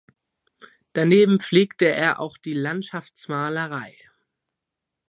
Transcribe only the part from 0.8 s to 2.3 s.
Daneben pflegte er